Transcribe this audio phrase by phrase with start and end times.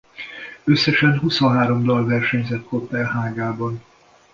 [0.63, 3.83] Összesen huszonhárom dal versenyzett Koppenhágában.